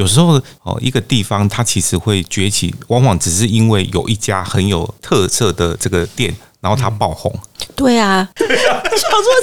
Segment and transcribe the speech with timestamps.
[0.00, 7.30] 有时候哦，一个地方它其实会崛起，往往只是因为有一家很有特色的这个店，然后它爆红。
[7.76, 8.48] 对啊，炒作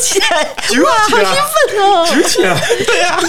[0.02, 0.42] 起来，
[0.82, 2.08] 哇，好兴奋哦！
[2.12, 3.20] 举起来，对啊。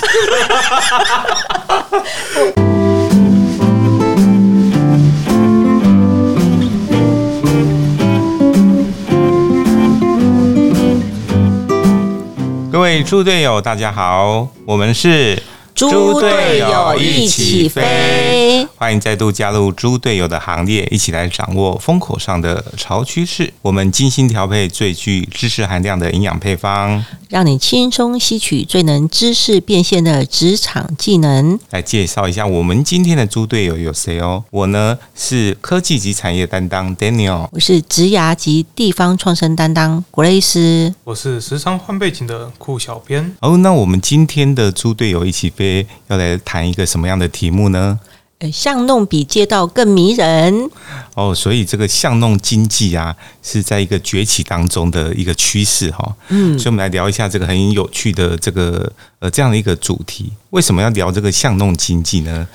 [12.73, 15.43] 各位猪队友，大家好，我们是。
[15.79, 23.53] 猪队友一起飞，欢迎再度加入猪队友的行列，一起来掌握风口上的潮趋势。
[23.61, 31.59] 我们精心调配最具知识含量的营养配方，让你轻松吸取最能知识变现的职场技能。
[31.71, 34.45] 来介绍一下我们今天的猪队友有谁哦？
[34.51, 43.35] 我呢是科技及产业担当 Daniel，我是职涯及地方创生担当 Grace，我是时常换背景的酷小编。
[43.41, 45.85] 哦，那我们今天的猪队友一起飞。
[46.07, 47.99] 要来谈一个什么样的题目呢？
[48.41, 50.71] 呃，巷弄比街道更迷人
[51.15, 56.15] 哦，所以这个巷弄经济啊，是在一个崛起当中的一个趋势哈。
[56.29, 60.33] 嗯，所以我们来聊一下这个很有趣的这个呃这样的一个主题。
[60.51, 62.47] 为什么要聊这个巷弄经济呢？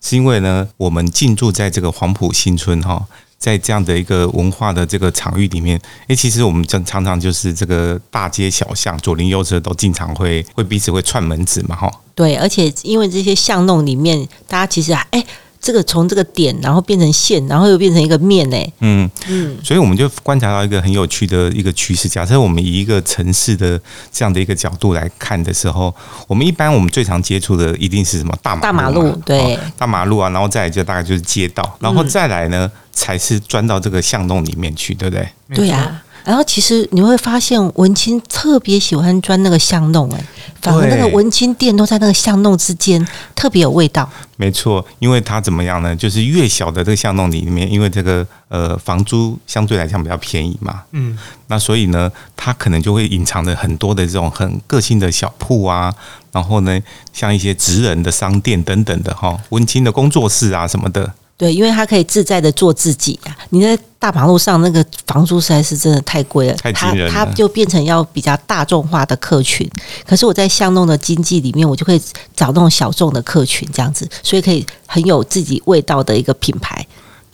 [0.00, 3.06] 是因为呢，我们进驻在这个黄埔新村哈。
[3.38, 11.90] 在这样的一个文化的这个场域里面，诶，其实我们常常常就是这个大街小巷，左邻右舍都经常会会彼此会串门子嘛，哈。
[12.14, 15.24] 对，而且因为这些巷弄里面，大家其实哎。
[15.60, 22.08] 这个从这个点，然后变成线，然后又变成一个面，哎，嗯嗯，所以我们就观察到一个很有趣的一个趋势。
[22.08, 23.78] 假设我们以一个城市的
[24.12, 25.92] 这样的一个角度来看的时候，
[26.28, 35.28] 我们一般我们最常接触的一定是什么大马大马路，对，大马路啊，然后再来就大概就是街道，然后再来呢才是钻到这个巷弄里面去，对不对？
[35.54, 36.02] 对呀。
[36.24, 40.22] 然后其实你会发现，文青特别喜欢钻那个巷弄，哎，
[40.60, 44.06] 反而那个文青店都在那个巷弄之间，特别有味道。
[44.36, 45.96] 没错，因为它怎么样呢？
[45.96, 55.94] 就是越小的这个巷弄里面，因为这个呃房租相对来讲比较便宜嘛，嗯，那所以呢，它可能就会隐藏着很多的这种很个性的小铺啊，
[56.32, 56.78] 然后呢，
[57.14, 61.10] 像一些职人的商店等等的哈，文青的工作室啊什么的。
[61.38, 63.30] 对，因为他可以自在的做自己啊！
[63.50, 67.12] 你在大马路上那个房租实在是真的太贵了，太惊人了。
[67.12, 69.70] 他就变成要比较大众化的客群，
[70.04, 72.02] 可是我在巷弄的经济里面，我就可以
[72.34, 76.84] 找那种小众的客群，这样子，所以可以很有自己味道的一个品牌。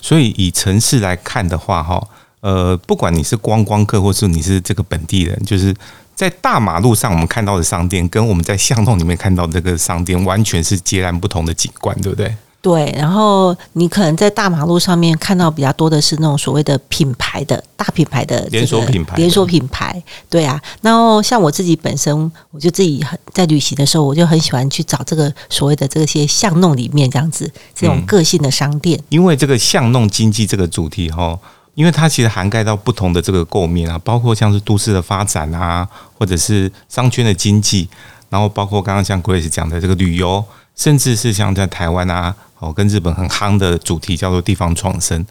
[0.03, 2.07] 所以以城市来看的话，哈，
[2.41, 5.75] 呃，不管你是观光客，或是你是这个本地人，就是
[6.15, 12.37] 在大马路上我们看到的商店，跟我们在巷弄里面看到这个商店，完全是截然不同的景观，对不对？
[12.65, 20.59] 对，然后你可能在大马路上面看到比较多的是那种所谓的品牌的大品牌的连锁品牌，连锁品牌，对啊。
[20.81, 28.99] 然后像我自己本身，我就自己很在旅行的时候，我就很喜欢去找这个所谓的这些巷弄里面这样子这种个性的商店。
[29.11, 31.39] 因为这个巷弄经济这个主题哈，
[31.75, 35.87] 因为它其实涵盖到不同的这个构面啊，包括像是都市的发展啊，
[36.19, 37.87] 或者是商圈的经济，
[38.31, 40.43] 然后包括刚刚像 Grace 讲的这个旅游，
[40.77, 42.35] 甚至是像在台湾啊。
[42.61, 45.23] 哦，跟日本很夯的主题叫做地方创生，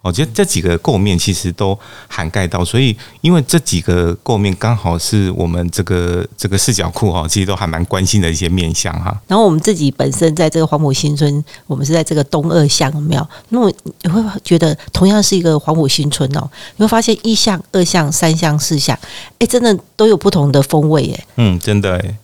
[0.00, 1.78] 我觉得这几个构面其实都
[2.08, 9.16] 涵盖到，所以因为这几个构面刚好是我们这个这个视角库哈，其实都还蛮关心的一些面向哈。
[9.28, 13.70] 然后我们自己本身在这个黄埔新村，我们是在这个东二巷有没有，那么
[14.02, 18.98] 你会觉得同样是一个黄埔新村哦，你会发现一巷、二巷、三巷、四巷，
[19.38, 21.26] 哎，真的都有不同的风味哎。
[21.36, 22.16] 嗯，真的哎。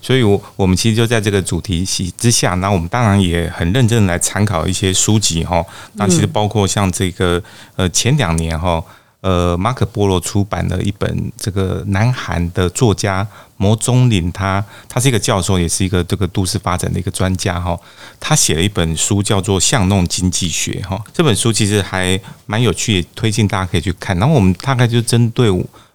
[0.00, 5.64] 所以，我我们其实就在这个主题系之下，那我们当然也很认真来参考一些书籍哈。
[5.94, 7.42] 那其实包括像这个
[7.76, 8.82] 呃前两年哈，
[9.20, 13.26] 呃马可波罗出版的一本这个南韩的作家
[13.56, 17.78] 摩宗林，他他是一个教授，也是一个这个都市发展的一个专家哈。
[18.18, 21.02] 他写了一本书叫做《巷弄经济学》哈。
[21.12, 24.16] 这本书其实还蛮有趣，推荐大家可以去看。
[24.18, 25.48] 然后我们大概就针对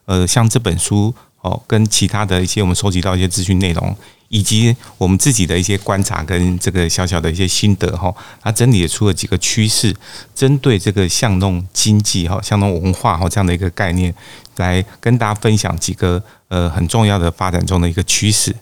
[0.06, 1.14] 呃像这本书。
[1.44, 3.94] 哦，跟其他的一些我们收集到一些资讯内容，
[4.30, 9.94] 以及我们自己的一些观察跟这个小小的一些心得哈，它整理出了几个趋势，
[10.34, 14.16] 针对这个巷弄经济哈、巷弄文化哈这样的一个概念，
[14.56, 18.56] 来跟大家分享几个呃很重要的发展中的一个趋势。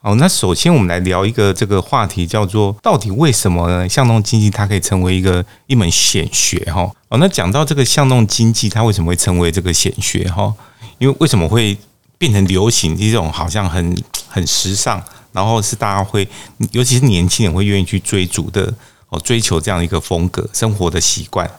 [0.00, 3.88] 好，那首先我们来聊一个这个话题，叫做到底为什么呢？
[3.88, 6.88] 巷弄经济它可以成为一个一门显学哈？
[7.08, 10.54] 哦，那讲到这个巷弄经济，它为什么会成为这个显学哈？
[10.98, 11.76] 因为为什么会？
[12.20, 13.96] 变成流行这种好像很
[14.28, 15.02] 很时尚，
[15.32, 16.28] 然后是大家会，
[16.70, 18.70] 尤其是年轻人会愿意去追逐的
[19.08, 21.50] 哦，追求这样一个风格生活的习惯。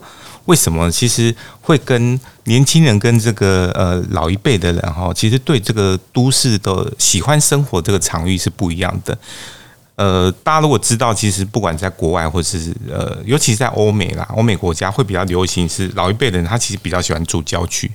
[0.46, 0.92] 为什么？
[0.92, 9.18] 其实会跟年轻人跟这个呃老一辈的人哈，其实对这个都市的喜欢生活这个场域是不一样的。
[9.96, 17.90] 呃，大家如果知道，其实不管在国外或是呃，尤其是在欧美啦，欧美国家会比较流行是老一辈的人，他其实比较喜欢住郊区。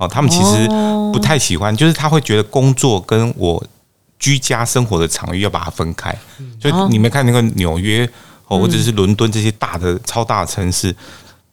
[0.00, 0.66] 哦，他们其实
[1.12, 3.62] 不太喜欢，就是他会觉得工作跟我
[4.18, 6.10] 居家生活的场域要把它分开。
[6.60, 8.08] 所以你们看那个纽约
[8.48, 10.94] 哦，或者是伦敦这些大的超大城市，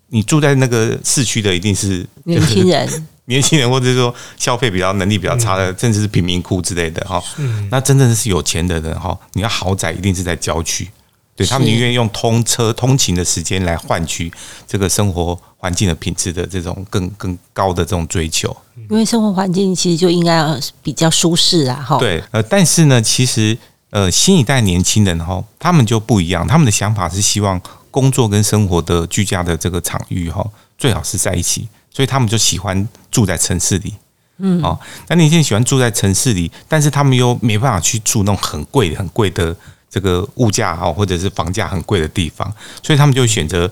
[0.07, 3.07] 你住在那个市区的一定是年轻人。
[3.27, 7.21] 年轻人，或者是说消费比较能力比较差的，甚至是贫民窟之类的哈，
[7.69, 10.89] 那真正是有钱的人哈，你要豪宅一定是在郊区，
[11.37, 14.29] 对他们宁愿用通车通勤的时间来换取
[14.67, 18.53] 这个生活环境的品质的这种更更高的这种追求，
[18.89, 21.97] 因为生活环境其实就应该要比较舒适啊，哈。
[21.99, 23.57] 对，呃，但是呢，其实
[23.91, 27.61] 呃，新一代年轻人哈，他们就不一样，他们的想法是希望
[27.91, 30.45] 工作跟生活的居家的这个场域哈，
[30.77, 31.69] 最好是在一起。
[31.89, 33.91] 所以他们就喜欢住在城市里，
[34.37, 39.55] 嗯，哦，那年轻人喜欢住在城市里，但是他们又没办法去住那种很贵、很贵的
[39.89, 42.51] 这个物价啊，或者是房价很贵的地方，
[42.83, 43.71] 所以他们就选择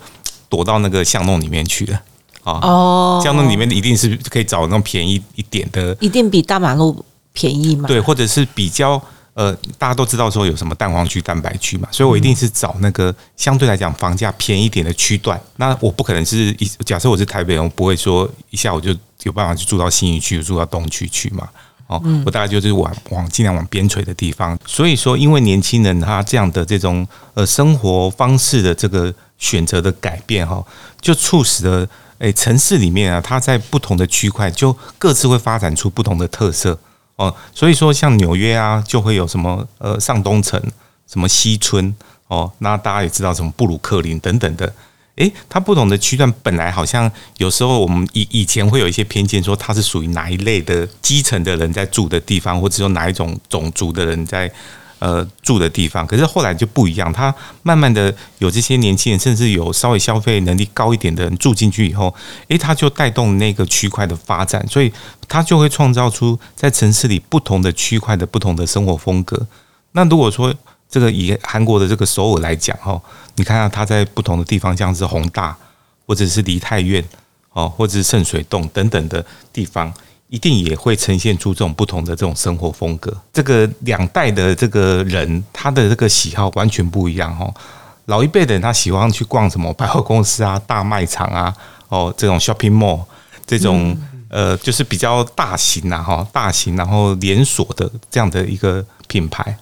[0.49, 2.01] 躲到那个巷弄里面去了，
[2.43, 7.03] 啊，哦，巷弄里面一定是可以找那种便宜一点的，一定比大马路
[7.33, 7.87] 便宜嘛？
[7.87, 9.01] 对，或者是比较。
[9.35, 15.37] 呃，大家都知道说有什么蛋黄区、蛋白区嘛，所以我一定是找那个相对来讲房价便宜一点的区段。
[15.57, 21.49] 那我不可能是一假设我是台北人，我不会说一下我就有办法去住到新一区、住到东区去嘛。
[21.87, 24.57] 哦，我大概就是往往尽量往边陲的地方。
[24.65, 30.65] 所以说，因为年轻人他这样的这种呃生活方式的这个选择的改变哈，
[30.99, 31.87] 就促使了
[32.17, 36.77] 诶城市里面啊，它在不同的区块就各自会发展出不同的特色。
[37.17, 40.61] 哦，所以说像纽约啊，就会有什么呃上东城、
[41.07, 41.95] 什么西村
[42.27, 44.73] 哦，那大家也知道什么布鲁克林等等的，
[45.15, 54.51] 诶，它不同的区段本来好像有时候我们以以前会有一些偏见，说它是属于哪一类的基层的人在住的地方，或者说哪一种种族的人在。
[54.99, 57.11] 呃，住的地方，可是后来就不一样。
[57.11, 57.31] 它
[57.63, 62.15] 慢慢的有这些年轻人，甚至有稍微消费能力高一点的人住进去以后，
[62.47, 64.91] 诶，他就带动那个区块的发展，所以
[65.27, 69.45] 他就会创造出在城市里不同的区块的不同的生活风格。
[69.91, 70.51] 那如果说
[70.95, 72.97] 这个以韩国的这个首尔来讲，哈，
[73.35, 75.53] 你看到他在不同的地方，像是宏大
[76.07, 77.03] 或者是梨泰院，
[77.51, 79.93] 哦，或者是圣水洞等等的地方。
[80.29, 83.15] 一定也会呈现出这种不同的这种生活风格。
[83.33, 87.53] 这个两代的这个人，他的这个喜好完全不一样哈。
[88.05, 91.53] 老一辈的人他喜欢去逛什么百货公司啊、大卖场啊，
[91.89, 93.03] 哦，这种 shopping mall
[93.45, 93.95] 这种
[94.29, 99.55] 呃，就是比较大型啊哈，大型然后连锁的这样的一个品牌。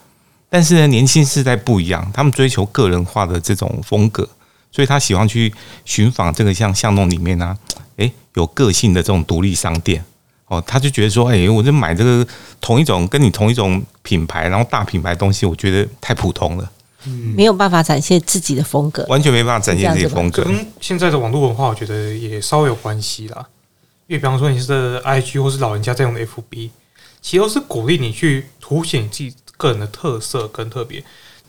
[0.54, 4.30] 但是呢，年轻世代不一样，他们追求个人化的这种风格，
[4.72, 5.52] 所以他喜欢去
[5.84, 7.58] 寻访这个像巷弄里面呢，
[7.98, 10.06] 诶，有个性的这种独立商店。
[10.46, 12.24] 哦，他就觉得说，哎，我就买这个
[12.62, 16.72] 同一种跟你同一种品牌，然后大品牌东西，我觉得太普通了，
[17.06, 20.44] 嗯，没有办法展现自己的风格，完全没办法展现自己风格。
[20.44, 23.44] 跟现在的网络文化，我觉得也稍微有关系啦。
[24.06, 26.70] 因为比方说你是 IG 或是老人家在用的 FB，
[27.24, 31.02] 其实都是鼓励你去凸显自己个人的特色跟特别。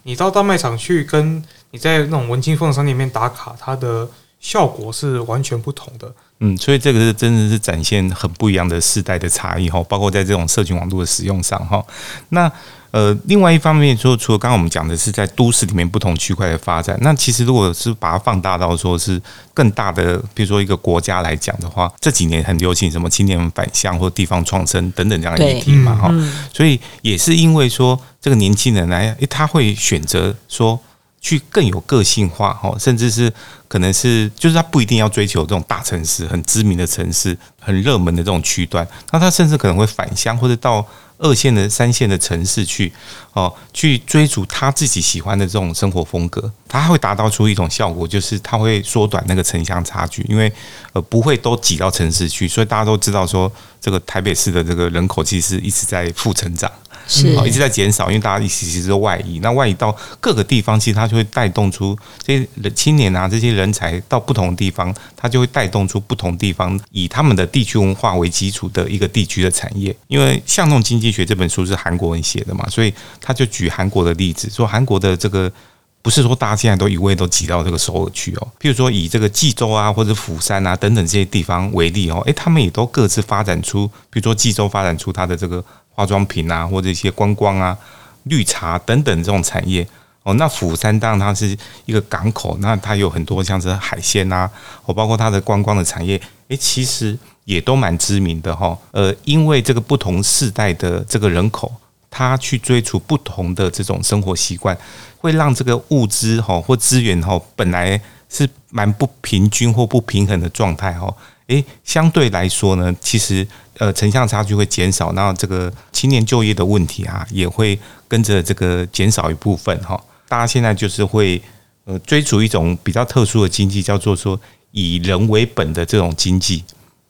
[0.04, 4.08] 你到大卖场去，跟你在那种文青风商店里面打卡，它的
[4.38, 6.12] 效果是完全不同的。
[6.38, 11.84] 嗯，所以这个是真的是展现很不一样的世代的差异哈，包括在这种社群网络的使用上哈。
[12.28, 12.50] 那
[12.94, 19.20] 呃，另外一方面，说除了刚刚我们讲的是在都市里面不同区块的发展，那其实如果是把它放大到说是
[19.52, 26.08] 更大的，比如说一个国家来讲的话，这几年很流行什么青年返乡或地方创生等等这样的议题嘛哈。
[26.52, 30.78] 所以也是因为说这个年轻人来，诶，他会选择说。
[31.24, 33.32] 去更有个性化哈，甚至是
[33.66, 42.92] 可能是就是他不一定要追求这种大城市、很知名的城市、很热门的这种区段，那他甚至可能会返乡或者到二线的、三线的城市去
[43.32, 50.52] 哦，去追逐他自己喜欢的这种生活风格，他会达到出一种效果，就是他会缩短那个城乡差距，因为
[50.92, 53.50] 呃不会都挤到城市去，所以大家都知道说
[53.80, 56.70] 这个台北市的这个人口其实一直在负成长。
[57.06, 69.94] 是一直在减少，因为大家一起其实都外移，那外移到各个地方，其实它就会带动出这些青年啊，这些人才到不同的地方，它就会带动出不同地方以他们的地区文化为基础的一个地区的产业。
[70.08, 75.52] 因为《巷弄经济学》这本书是韩国人写的嘛，所以他就举韩国的例子，说韩国的这个
[76.00, 85.62] 不是说大家现在都一味都挤到这个首尔去哦，譬如说以这个济州啊或者釜山啊等等这些地方为例哦，诶，他们也都各自发展出，比如说济州发展出它的这个。
[85.94, 87.76] 化妆品啊，或者一些观光啊、
[88.24, 89.86] 绿茶等等这种产业
[90.22, 90.34] 哦。
[90.34, 94.50] 那釜山当然它是一个港口，那它有很多像是海鲜啊，
[94.84, 98.76] 哦，包括它的观光的产业，诶，其实也都蛮知名的哈。
[98.90, 101.72] 呃，因为这个不同世代的这个人口，
[102.10, 104.76] 他去追逐不同的这种生活习惯，
[105.18, 111.12] 会让这个物资哈或资源哈本来是蛮不平均或不平衡的状态哈，
[111.48, 113.46] 诶，相对来说呢，其实
[113.78, 120.02] 呃城乡差距会减少，然后这个青年就业的问题啊也会跟着这个减少一部分哈。
[120.28, 121.40] 大家现在就是会
[121.84, 126.64] 呃追逐一种比较特殊的经济，叫做说以人为本的这种经济。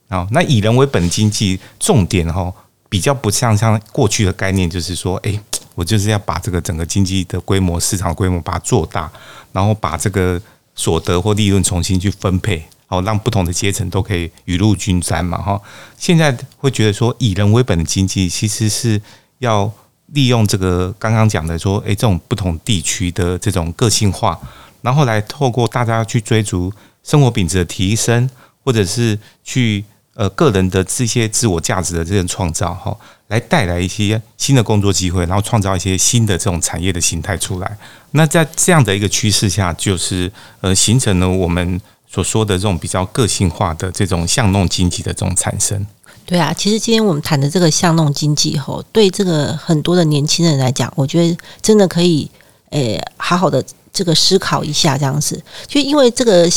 [0.09, 2.53] 啊，那以人为本经济重点哈，
[2.91, 5.41] 比较不像像过去的概念，就是说，哎，
[5.75, 9.11] 我就是要把这个整个经济的规模、市场规模把它做大，
[9.51, 10.41] 然后把这个
[10.75, 15.61] 所得或利润重新去分配，好让不同的阶层都可以雨露均沾嘛，哈。
[15.99, 19.01] 现在会觉得说，以人为本的经济其实是
[19.39, 19.71] 要
[20.07, 24.39] 利用这个刚刚讲的说，哎，这种不同地区的这种个性化，
[24.83, 26.73] 然后来透过大家去追逐
[27.03, 28.29] 生活品质的提升，
[28.63, 29.85] 或者是去。
[30.17, 37.77] 呃，个人的这些自我价值的这种创造，哈，来带来一些新的工作机会，然后创造一些新的这种产业的形态出来。
[38.13, 41.81] 那在这样的一个趋势下，就是呃，形成了我们
[42.15, 45.85] 所说的这种比较个性化的这种巷弄经济的这种产生。
[46.25, 52.31] 对啊，其实今天我们谈的这个巷弄经济，吼，对这个很多的年轻人来讲，我觉得真的可以，
[52.71, 53.61] 诶，好好的
[53.93, 56.49] 这个思考一下这样子，就因为这个。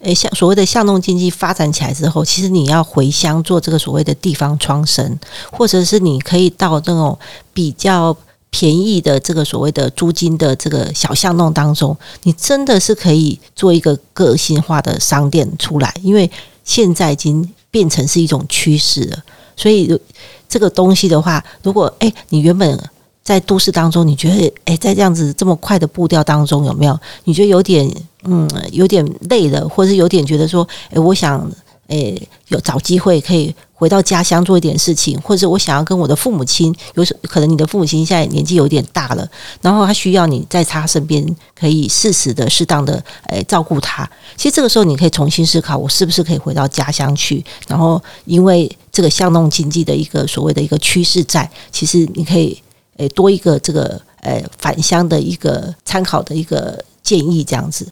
[0.00, 5.18] 诶，像所谓的巷弄经济发展起来之后，其实你要回乡做这个所谓的地方创生，
[5.50, 7.18] 或者是你可以到那种
[7.54, 8.14] 比较
[8.54, 16.30] 便宜的这个所谓的租金的这个小巷弄当中，你真的是可以做一个个性化的商店出来，因为
[16.62, 19.18] 现在已经变成是一种趋势了。
[19.56, 20.00] 所以
[20.48, 22.78] 这个东西的话，如果诶你原本
[23.24, 27.92] 在都市当中，你觉得诶在这样子这么快的步调当中，有没有你觉得有点？
[28.26, 31.46] 嗯，有点累了，或者是有点觉得说，诶，我想，
[31.88, 39.28] 诶，有找机会可以回到家乡做一点事情，或者我想要跟我的父母亲，有时可能你的父母亲现在年纪有点大了，
[39.60, 41.24] 然后他需要你在他身边，
[41.58, 44.08] 可以适时的、适当的，诶，照顾他。
[44.36, 47.44] 其实这个时候，你可以重新思考，我是不是可以回到家乡去？
[47.68, 52.58] 然后，因为这个巷弄经济的一个所谓的一个趋势在，其实你可以，
[52.96, 56.82] 诶，多一个这个，诶，返乡的一个参考的一个。
[57.04, 57.86] 建议这样子。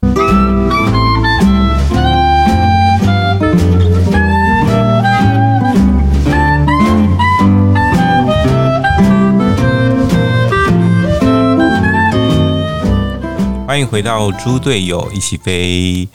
[13.73, 16.07] 欢迎回到猪队友一起飞。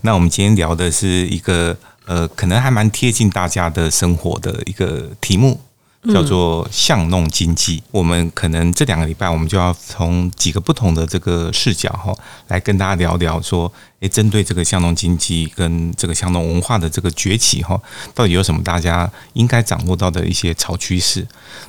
[0.00, 1.76] 那我们今天聊的是一个
[2.06, 5.60] 呃，可能还蛮贴近大家的生活的一个题目。
[6.10, 12.12] 叫做巷弄经济，我们可能这两个礼拜，我们就要从几个不同的这个视角哈，
[12.48, 17.80] 来跟大家聊聊说，诶，针对这个巷弄经济跟这个巷弄文化的这个崛起哈，
[18.14, 21.24] 到底有什么大家应该掌握到的一些潮趋势？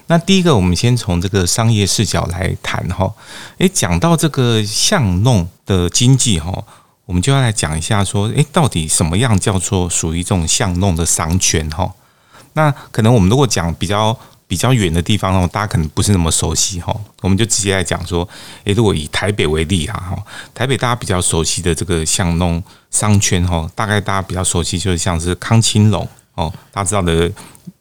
[0.07, 3.13] 那第一个，我们先从这个商业视角来谈哈，
[3.59, 6.63] 诶，讲到这个巷弄的经济哈，
[7.05, 11.93] 我们就要来讲一下说，诶，到底什么样叫做属于这种巷弄的商圈哈？
[12.53, 14.17] 那可能我们如果讲比较
[14.47, 16.95] 比较远的地方哦，大家可能不是那么熟悉哈。
[17.21, 18.27] 我们就直接来讲说，
[18.65, 27.31] 诶，如果以台北为例啊哈，台北大家比较熟悉的这个巷弄商圈哈，大概大家比较熟悉就是像是康青龙哦，大家知道的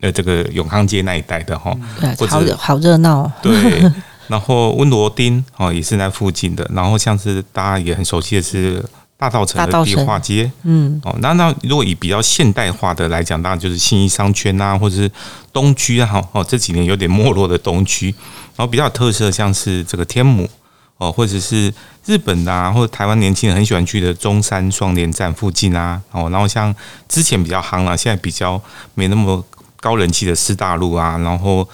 [0.01, 3.31] 呃这个永康街那一带的哈，对，好好热闹。
[3.43, 3.91] 对，
[4.29, 8.83] 然后温罗丁哦也是在附近的，然后像是大家也很熟悉的是。
[9.23, 15.09] 大道城的迪化街，嗯，哦，那那如果以比较现代化的来讲，当然就是信义商圈啊，或者是
[15.53, 18.13] 东区啊，哈，哦，这几年有点没落的东区，
[18.57, 20.49] 然后比较特色像是这个天母，
[20.97, 21.73] 哦，或者是
[22.05, 26.75] 日本啊，或者台湾年轻人很喜欢去的中山双连站附近啊，哦，然后像
[27.09, 28.61] 之前比较夯了，现在比较
[28.97, 29.45] 没那么
[29.81, 31.69] 高人气的四大路啊，然后。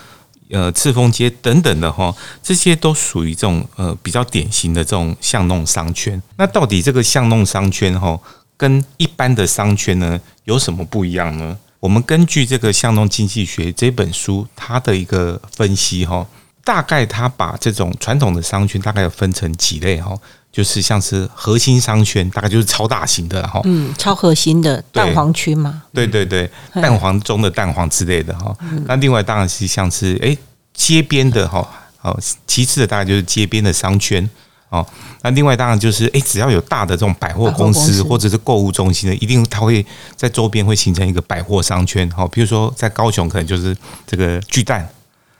[0.50, 6.20] 呃，赤峰街等等的哈，这些都属于这种呃比较典型的这种巷弄商圈。
[6.36, 8.18] 那到底这个巷弄商圈哈，
[8.56, 11.58] 跟一般的商圈呢有什么不一样呢？
[11.80, 16.26] 我们根据这个巷弄经济学这本书，它的一个分析哈，
[16.64, 20.16] 大概它把这种传统的商圈大概分成几类哈。
[20.50, 28.56] 就是像是核心商圈，大概就是超大型的哈，嗯，超核心的蛋黄区嘛，对对对，蛋黄中的蛋黄之类的哈。
[28.86, 30.36] 那另外当然是像是哎
[30.74, 34.28] 街边的哈，好，其次的大概就是街边的商圈
[34.70, 34.84] 哦。
[35.22, 39.84] 那另外当然就是哎，只要有大的这种百货公司或者是购物中心的，一定它会
[40.16, 42.10] 在周边会形成一个百货商圈。
[42.10, 43.76] 好，比如说在高雄可能就是
[44.06, 44.88] 这个巨蛋。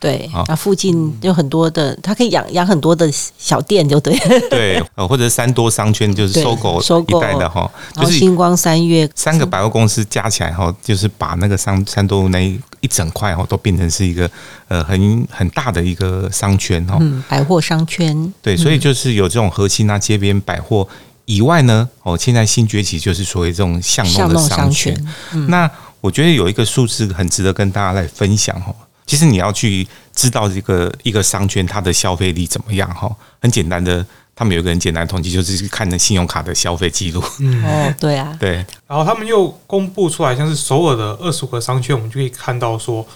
[0.00, 4.16] 对好，那附近有很多的，它可以养养很多的小店，就对。
[4.48, 14.30] 对，呃，或者三多商圈，就是对搜狗搜狗一带的哈，就是星光三月三个百货公司加起来哈，就是把那个三三多那一一整块哈，都变成是一个
[14.68, 16.96] 呃很很大的一个商圈哈。
[17.00, 20.86] 嗯百货商圈，对，所以就是有这种核心啊街边百货
[21.24, 24.94] 以外呢，哦，现在新崛起就是所谓这种巷弄的商商圈
[25.32, 25.68] 圈。，那
[26.00, 28.72] 我觉得有一个数字很值得跟大家来分享哦。
[29.08, 33.10] 其实你要去知道这个一个商圈它的消费力怎么样哈，
[33.40, 34.04] 很简单的，
[34.36, 37.24] 他们有一个很简单的统计，就是去看那信用卡的消费记录。
[37.40, 43.06] 嗯，哦，对啊， 对，然后他们又公布出来，像是首尔的二十五个商圈，我们就可以看到说，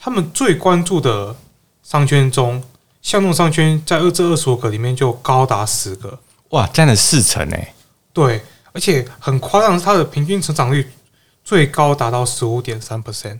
[0.00, 1.36] 他们最关注的
[1.82, 2.62] 商圈中，
[3.02, 6.18] 巷弄商圈在二这二十五个里面就高达十个，
[6.48, 7.74] 哇，占了四成哎。
[8.14, 8.42] 对，
[8.72, 10.88] 而且很夸张，的是它的平均成长率
[11.44, 13.38] 最高达到十五点三 percent。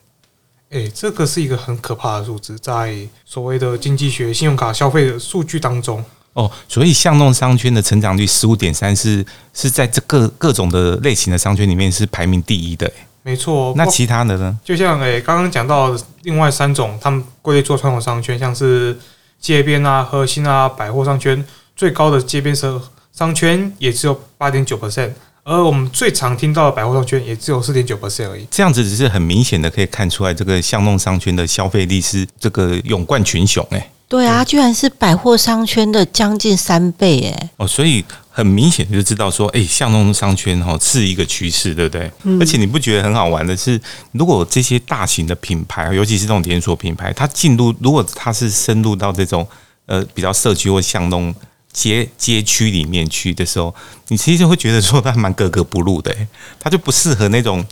[0.71, 2.95] 哎，这个是一个很可怕的数字，在
[3.25, 12.93] 所谓的经济学信用卡消费的数据当中，哦，所以巷弄商圈的成长率十五点三是是在这各各种的类型的商圈里面是排名第一的欸。
[13.23, 13.73] 没错。
[13.77, 14.59] 那其他的呢？
[14.63, 18.99] 就像诶刚刚讲到另外三种，他们归类做传统商圈，像是
[19.41, 21.43] 街边啊、核心啊、百货商圈，
[21.75, 22.81] 最高的街边商
[23.13, 25.13] 商圈也只有八点九 percent，
[25.49, 28.47] 而我们最常听到的百货商圈也只有四点九 percent 而已。
[28.51, 33.91] 这样子只是很明显的可以看出来，这个巷弄商圈的消费力是这个勇冠群雄哎。
[34.09, 42.11] 对啊，居然是百货商圈的将近三倍哎，哦，所以很明显就知道说，哎、巷弄商圈哈是一个趋势，对不对？
[42.39, 43.81] 而且你不觉得很好玩的是，
[44.13, 49.47] 如果这些大型的品牌，尤其是这种连锁品牌，它进入，如果它是深入到这种
[49.87, 51.35] 呃比较社区或巷弄
[51.79, 53.73] 街街区里面去的时候，
[54.09, 57.65] 你其实会觉得说它蛮格格不入的、欸它就不适合那种。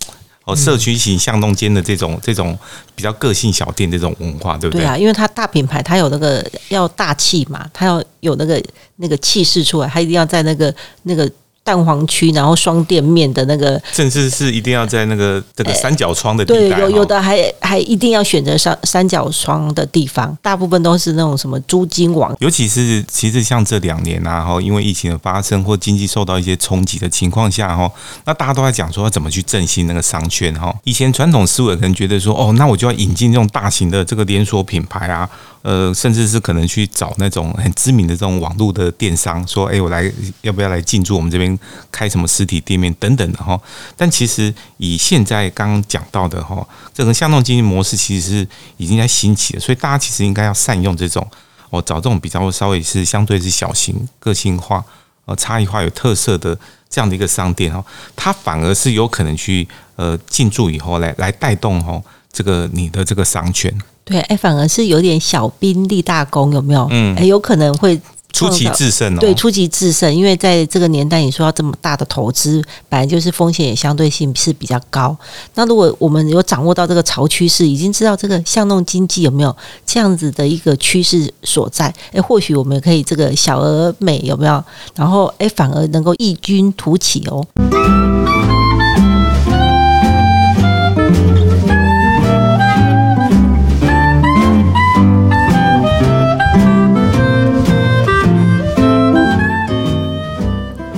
[0.46, 2.56] 哦，社区型巷弄间的这种这种
[2.94, 4.84] 比较个性小店这种文化，对不对？
[4.84, 8.62] 对啊，因为它大品牌，它有那个要大气嘛，它要有那个
[8.94, 10.72] 那个气势出来，它一定要在那个
[11.02, 11.28] 那个
[11.66, 27.90] 蛋黄区，然后双店面的那个，甚至是一定要在那个这个三角窗的地对，带，有有的还还一定要选择三三角窗的地方，大部分都是那种什么租金网，尤其是其实像这两年啊，哈，因为疫情的发生或经济受到一些冲击的情况下，哈，
[28.24, 30.72] 那大家都在讲说要怎么去振兴那个商圈，哈。
[30.84, 35.28] 以前传统思维可能觉得说，哦，那我就要引进这种大型的这个连锁品牌啊，
[35.66, 40.08] 呃，甚至是可能去找那种很知名的这种网络的电商，说，哎，我来
[40.42, 41.58] 要不要来进驻我们这边
[41.90, 43.60] 开什么实体店面等等的哈。
[43.96, 51.26] 但其实以现在刚刚讲到的哈，这个巷弄经济模式其实是已经在兴起了，所以大家其实应该要善用这种。
[51.70, 54.84] 哦，找这种比较稍微是相对是小型、个性化、
[55.24, 56.56] 呃差异化、有特色的
[56.88, 62.00] 这样的一个商店哦，它反而是有可能去呃进驻以后来来带动哦
[62.30, 63.76] 这个你的这个商圈，
[64.08, 66.86] 对，哎，反而是有点小兵立大功，有没有？
[66.92, 68.00] 嗯哎，有可能会
[68.32, 69.18] 出奇制胜哦。
[69.18, 75.16] 对，出奇制胜，因为在这个年代，你说要这么大的投资，本来就是风险也相对性是比较高。
[75.54, 84.62] 那如果我们有掌握到这个潮趋势，已经知道这个巷弄经济有没有这样子的一个趋势所在，诶，或许我们可以这个小而美有没有？
[84.94, 87.44] 然后诶，反而能够异军突起哦。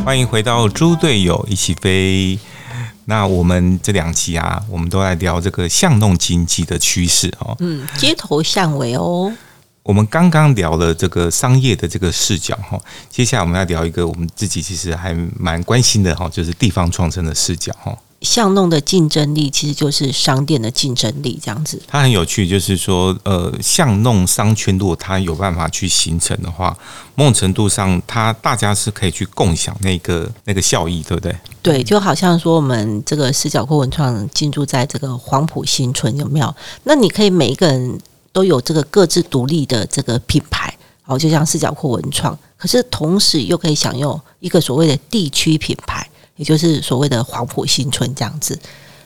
[0.09, 2.38] 欢迎回到猪队友一起飞。
[3.05, 7.55] 那我们这两期啊，我们都在聊这个巷弄经济的趋势哦。
[7.61, 9.31] 嗯，街头巷尾哦。
[9.83, 17.94] 我们刚刚聊了这个商业的这个视角哈，接下来我们要聊一个我们自己其实还蛮关心的哈，就是地方创生的视角哈。
[18.20, 21.81] 巷弄的竞争力其实就是商店的竞争力，这样子。
[21.87, 26.76] 它很有趣，就是说，呃，巷弄商圈如果它有办法去形成的话，
[27.14, 31.37] 某种程度上，它大家是可以去共享那个那个效益，对不对？
[31.62, 36.52] 对，就好像说我们这个四角库文创进驻在这个黄埔新村，有没有？
[36.83, 38.00] 那你可以每一个人
[38.33, 46.08] 都有这个各自独立的这个品牌，哦，就像四角库文创，可是同时又可以享用一个所谓的地区品牌，
[46.38, 48.59] 也就是所谓的黄埔新村这样子。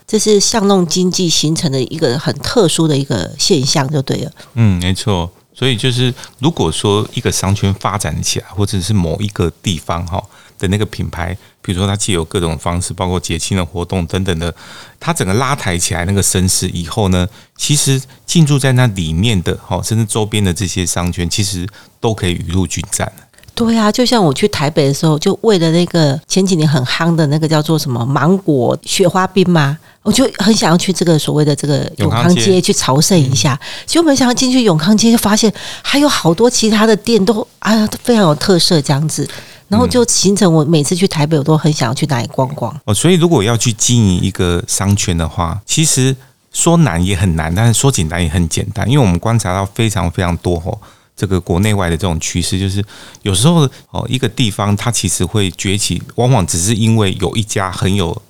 [0.06, 4.32] 这是巷弄经济形成的一个很特殊的一个现象，就对了。
[4.54, 5.28] 嗯，没错。
[5.54, 10.22] 所以就是，如果说一个商圈发展起来，或者是某一个地方哈
[10.58, 14.52] 的那个品牌，比如说它既有各种方式，包括节庆的活动等等的，
[14.98, 21.68] 它整个拉抬起来那个声势以后呢，其实进驻在那里面的哈，甚至周边的这些商圈，其实
[22.00, 23.10] 都可以雨露均沾。
[23.54, 32.44] 对啊，就像我去台北的时候，就为了那个前几年很夯的那个叫做什么芒果雪花冰嘛，我就很想要去这个所谓的这个永康街。
[32.46, 33.58] 街去朝圣一下。
[33.86, 39.28] 结果没想到进去永康街，就发现还有好多其他的店都啊都非常有特色这样子，
[39.68, 42.74] 然后就形成我每次去台北，我都很想要去哪里逛逛。
[42.84, 46.16] 哦，所以如果要去经营一个商圈的话，其实
[46.52, 50.78] 说难也很难，但是说简单也很简单，因为我们观察到非常非常多哦，
[51.22, 52.84] 这个国内外的这种趋势，就是
[53.22, 58.20] 有时候哦，一个地方它其实会崛起，往往只是因为有一家很有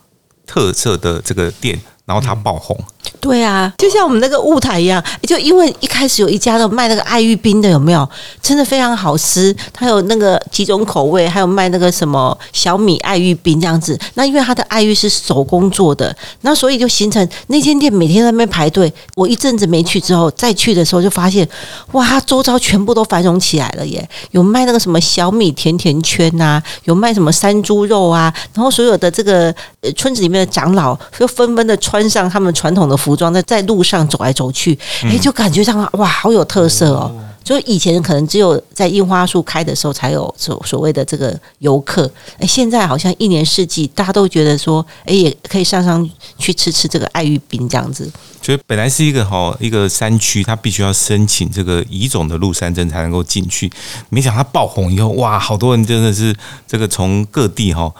[0.47, 2.79] 特色的这个店，然后它爆红。
[3.23, 8.07] 对啊，就像我们那个雾台一样，就因为一开始有一家的卖那个爱玉冰的，有没有？
[8.43, 13.97] 真的非常好吃，它有那个几种口味，还有卖那个什么小米爱玉冰这样子。
[14.15, 18.93] 那因为它的爱玉是手工做的，那所以就形成那间店每天在那边排队。
[19.15, 21.49] 我一阵子没去之后，再去的时候就发现，
[21.93, 24.07] 哇，周遭全部都繁荣起来了耶！
[24.33, 29.55] 有卖那个什么小米甜甜圈啊，有卖什么山猪肉啊，然后所有的这个
[29.97, 37.13] 村子里面的长老就纷纷的穿上他们传统的服装，在在路上走来走去，哎，就感觉上哇，好有特色哦。
[37.45, 48.09] 就以前可能只有在樱花树开的时候才有所所谓的这个游客，哎，现在好像一年四季大家都觉得说，哎，也可以上上去吃吃这个爱玉冰这样子。
[48.41, 53.69] 所以本来是一个哈一个山区，它必须要申请这个乙种的鹿山镇才能够进去。
[54.09, 56.33] 没想到爆红以后，哇，好多人真的是
[56.69, 57.93] 这个从各地哈，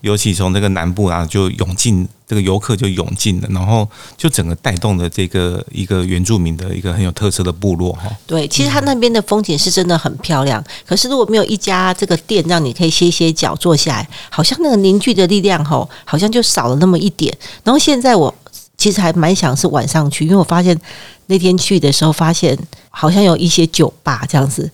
[0.00, 8.10] 尤其从这个南部啊，就涌进这个游客就涌进了，然后就整个带动了这个一个原住民的一个很有特色的部落哈。
[8.26, 17.32] 对，其实它那边的风景是真的很漂亮，可是如果没有一家这个店让你可以歇歇脚坐下来，好像那个凝聚的力量吼，好像就少了那么一点。
[17.62, 18.34] 然后现在我
[18.76, 20.76] 其实还蛮想是晚上去，因为我发现
[21.26, 22.58] 那天去的时候发现
[22.90, 24.68] 好像有一些酒吧这样子。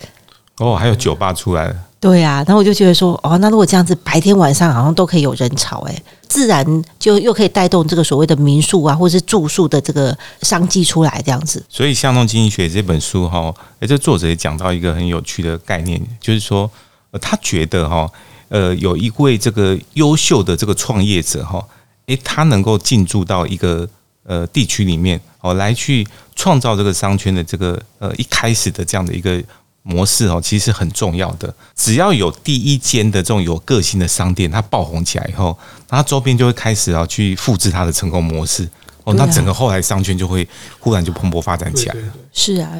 [0.56, 1.76] 哦，还有酒吧出来了。
[2.02, 6.66] 对啊，然后我就觉得说，哦，那如果这样子，白天晚上好像都可以有人潮，诶，自然
[6.98, 11.64] 就又可以带动这个所谓的民宿啊，或者是住宿的这个商机出来，这样子。
[11.68, 16.68] 所以《巷弄经济学》这本书哈，诶，这作者也讲到一个很有趣的概念，就是说，
[17.12, 18.10] 呃，他觉得哈，
[18.48, 21.64] 呃，有一位这个优秀的这个创业者哈，
[22.06, 23.88] 诶，他能够进驻到一个
[24.24, 29.40] 呃地区里面哦，来去创造这个商圈的这个呃一开始的这样的一个。
[29.82, 31.52] 模式哦，其实很重要的。
[31.74, 35.56] 只要有第一间的这种有个性的商店，它爆红起来以后，
[35.90, 38.68] 那它周边就会开始啊去复制它的成功模式
[39.04, 42.00] 哦，那整个后来商圈就会忽然就蓬勃发展起来了。
[42.32, 42.70] 是啊，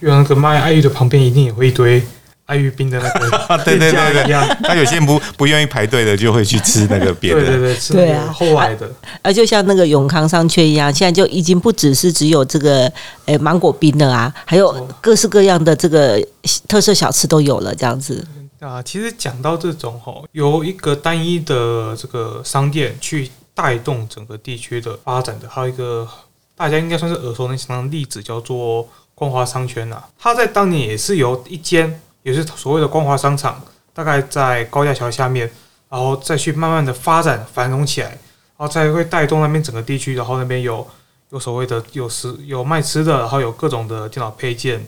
[0.00, 2.00] 就像那个卖爱玉的旁边，一定也会一堆
[2.46, 4.56] 爱玉冰的那个 对对对对，一样。
[4.60, 7.40] 那有些人不不愿意排队的，就会去吃那个别的。
[7.40, 8.90] 对对对，是对啊后来的，
[9.22, 12.90] 而就像那个永康商圈一样，现在就已经不只是只有这个
[13.26, 16.22] 诶芒果冰了啊，还有各式各样的这个
[16.68, 18.26] 特色小吃都有了，这样子。
[18.60, 26.08] 啊，其实讲到这种吼，由一个单一的这个商店去带动整个地区的发展的，还有一个
[26.56, 35.48] 大家应该算是耳熟能详的例子，叫做光华商圈呐、它在当年也是由一间也是所谓的光华商场，大概在高架桥下面，
[35.88, 38.18] 然后再去慢慢的发展繁荣起来，然
[38.58, 40.84] 后才会带动那边整个地区，然后那边有
[41.30, 44.84] 有所谓的有食有卖吃的，然后有各种的电脑配件，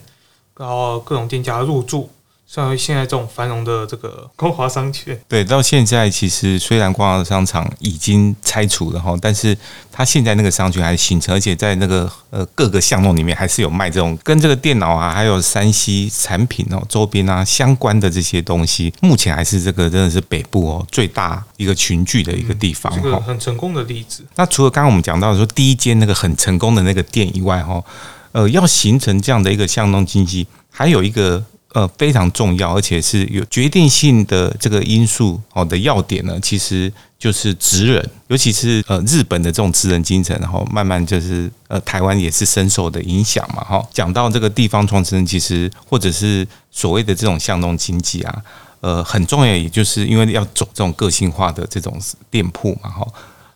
[0.57, 2.09] 然后各种店家入驻。
[2.49, 9.55] 像现在这种繁荣的这个 光华商圈，对，到现在其实虽然光华商场已经拆除了哈，但是
[9.91, 18.93] 它现在那个商圈还形成，而且在那个呃各个巷弄里面还是有卖这种跟这个电脑啊，还有山西产品哦周边啊相关的这些东西。
[19.01, 23.23] 目前还是这个真的是北部哦最大一个群聚的一个地方这个哈。
[23.27, 24.25] 很成功的例子。
[24.35, 27.83] 那除了刚刚我们讲到说第一间那个很成功的那个店以外哈，
[28.31, 31.43] 呃，要形成这样的一个巷弄经济，还有一个。
[31.77, 43.87] 呃，非常重要，而且是有决定性的这个因素哦的要点呢，其实就是职人，尤其是呃日本的这种职人精神，然后慢慢就是呃台湾也是深受的影响嘛，哈。
[43.93, 48.41] 讲到这个地方创始人，其实或者是所谓的这种巷弄经济啊，
[48.81, 53.07] 呃，很重要，也就是因为要走这种个性化的这种店铺嘛，哈。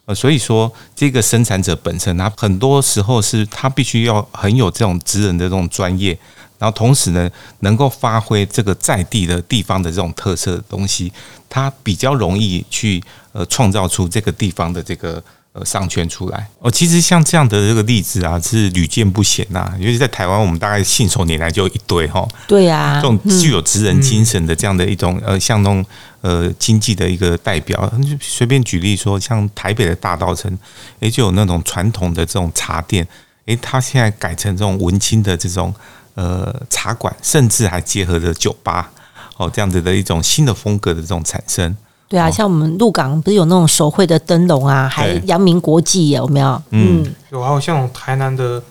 [0.06, 6.16] 呃，所以说这个生产者本身，他很多时候是他必须要很有这种职人的这种专业。
[6.62, 7.28] 然后同时呢，
[7.62, 11.12] 能够发挥这个在地的地方的这种特色的东西，
[11.50, 15.21] 它比较容易去呃创造出这个地方的这个
[15.54, 16.47] 呃商圈出来。
[16.60, 19.74] 哦，其实像这样的这个例子啊，是屡见不鲜呐。
[19.80, 22.28] 尤其在台湾，我们大概信手拈来就一堆哈。
[22.47, 25.84] 对呀、这种具有职人精神的这样的一种呃像那种
[26.21, 30.56] 呃经济的一个代表，就随便举例说，像台北的大稻城，
[31.00, 33.08] 诶，就有那种传统的这种茶店，
[33.47, 35.74] 诶，它现在改成这种文青的这种。
[36.15, 38.91] 呃，茶馆甚至还结合着酒吧
[39.38, 41.76] 哦这样子的一种新的风格的这种产生。
[42.08, 46.62] 对啊，像我们鹿港不是有那种手绘的灯笼啊，还对阳明国际有没有？
[46.71, 48.62] 嗯嗯，有还有像台南的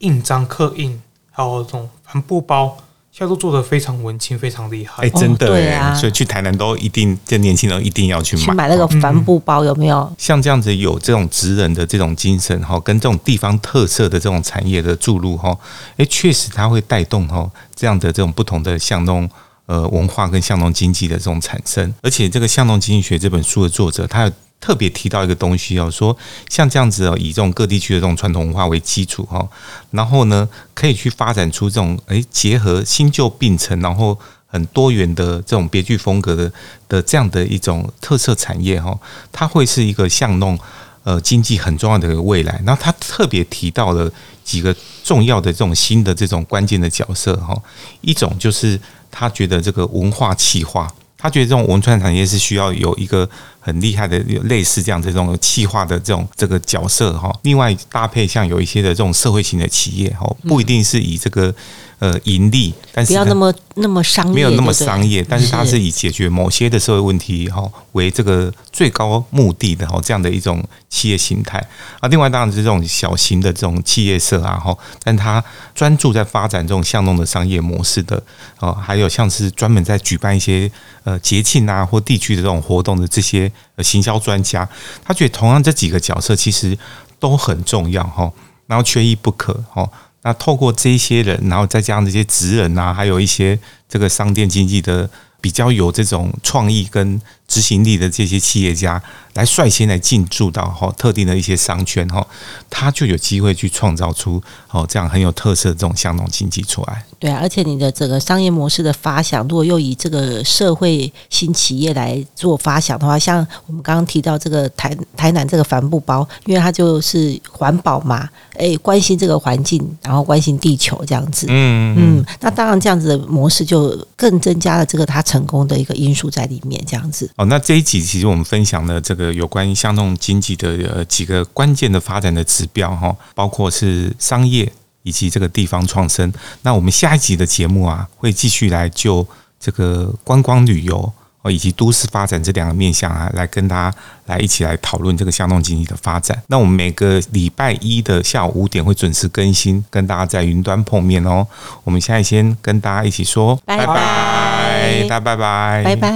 [0.00, 1.00] 印章刻印，
[1.30, 2.76] 还有这种帆布包，
[3.14, 5.02] 现在都做的非常文青，非常厉害。
[5.02, 8.42] 哎，真的哎、对啊所以去台南都一定，这年轻人一定要去买。
[8.42, 10.10] 去买那个帆布包有没有？
[10.16, 15.54] 像这样子有这种职人的这种精神哈，跟这种地方特色的这种产业的注入哈，
[15.98, 19.28] 诶，确实它会带动哈这样的这种不同的巷弄
[19.66, 21.92] 呃文化跟巷弄经济的这种产生。
[22.00, 26.16] 而且这个巷弄经济学这本书的作者，他有特别提到一个东西哦，说
[26.48, 29.46] 像这样子哦，以这种各地区的这种传统文化为基础哈，
[29.90, 36.52] 然后呢，可以去发展出这种诶结合新旧并存，然后很多元的这种别具风格的
[36.88, 38.96] 的这样的一种特色产业哈，
[39.32, 40.56] 它会是一个巷弄
[41.02, 42.62] 呃经济很重要的一个未来。
[42.64, 44.08] 然后他特别提到了
[44.44, 47.60] 几个重要的这种新的这种关键的角色哈，
[48.00, 48.78] 一种就是
[49.10, 50.88] 他觉得这个文化气化。
[51.18, 53.28] 他觉得这种文创产业是需要有一个
[53.64, 57.32] 很厉害的有类似这样这种气化的这种这个角色哈。
[57.42, 61.54] 另外搭配像有一些的这种社会型的企业哈，不一定是以这个
[62.00, 71.58] 呃盈利，但是不要那么那么商业，没有那么商业，但是它是以解决某些的社会问题哈为这个最高目的的哈这样的一种企业形态
[72.00, 72.08] 啊。
[72.08, 75.42] 另外当然是这种小型的这种企业社啊哈，但它
[75.74, 78.20] 专注在发展这种巷弄的商业模式的
[78.58, 80.70] 哦，还有像是专门在举办一些
[81.04, 84.68] 呃节庆啊或地区的这种活动的这些呃行销专家，
[85.04, 86.76] 他觉得同样这几个角色其实
[87.18, 88.32] 都很重要哈，
[88.66, 89.88] 然后缺一不可哈。
[90.22, 95.10] 那透过这些人，然后再加上这些职人啊，还有一些这个商店经济的
[95.40, 99.02] 比较有这种创意跟执行力的这些企业家，
[99.34, 102.24] 来率先来进驻到哈特定的一些商圈哈，
[102.70, 107.04] 他就有机会去创造出哦这样很有特色的这种巷弄经济出来。
[107.22, 121.46] 对啊，而且你的整个商业模式的发想，如果又以这个社会新企业来做发想的话，像我们刚刚提到这个台台南这个帆布包，因为它就是环保嘛，诶，关心这个环境，然后关心地球这样子。
[121.48, 127.30] 嗯嗯，那当然这样子的模式就更增加了这个它成功的一个因素在里面，这样子。
[127.36, 134.72] 哦，那这一集其实我们分享了这个有关于巷弄经济的呃几个关键的发展的指标哈，包括是商业
[135.02, 136.32] 以及这个地方创生。
[136.62, 139.26] 那我们下一集的节目啊，会继续来就
[139.60, 141.12] 这个观光旅游
[141.42, 146.40] 哦以及都市发展这两个面向啊，来跟大家来一起来讨论这个巷弄经济的发展。
[146.46, 151.46] 那我们每个礼拜一的下午五点会准时更新，跟大家在云端碰面哦。
[151.84, 156.10] 我们现在先跟大家一起说拜拜拜，大家拜拜，拜拜。